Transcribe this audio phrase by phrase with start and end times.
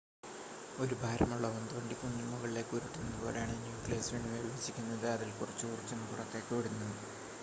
[0.77, 6.53] ഒരു ഭാരമുള്ള ഉന്ത് വണ്ടി കുന്നിൻ മുകളിലേക്ക് ഉരുട്ടുന്നത് പോലെയാണ് ന്യൂക്ലിയസ് വീണ്ടും വിഭജിക്കുന്നത് അതിൽ കുറച്ച് ഊർജ്ജം പുറത്തേക്ക്
[6.53, 6.89] വിടുന്നു